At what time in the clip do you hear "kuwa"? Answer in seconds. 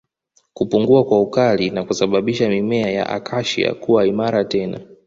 3.73-4.07